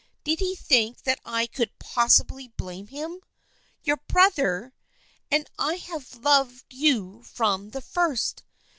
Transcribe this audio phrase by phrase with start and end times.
[0.23, 3.21] Did he think that I could possibly blame him?
[3.83, 4.73] Your brother!
[5.29, 8.41] And I have loved you from the first."